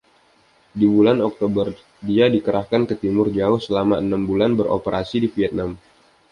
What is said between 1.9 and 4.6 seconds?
dia dikerahkan ke Timur Jauh selama enam bulan,